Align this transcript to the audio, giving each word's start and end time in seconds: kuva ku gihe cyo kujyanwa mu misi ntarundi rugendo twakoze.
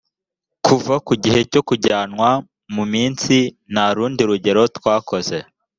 kuva 0.65 0.95
ku 1.07 1.13
gihe 1.23 1.39
cyo 1.51 1.61
kujyanwa 1.67 2.29
mu 2.73 2.83
misi 2.91 3.39
ntarundi 3.71 4.21
rugendo 4.29 4.63
twakoze. 4.77 5.37